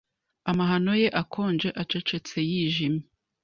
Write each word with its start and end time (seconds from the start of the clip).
Amahano 0.51 0.91
ye 1.01 1.07
akonje 1.21 1.69
acecetse 1.81 2.37
yijimye 2.49 3.03